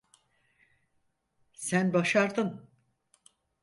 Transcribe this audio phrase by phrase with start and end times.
[1.53, 2.69] Sen başardın.